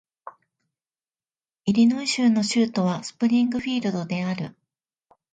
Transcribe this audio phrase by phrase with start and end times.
[1.65, 4.55] イリノイ州の州都はスプリングフィールドである